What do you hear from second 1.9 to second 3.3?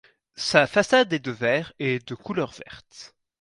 de couleur verte.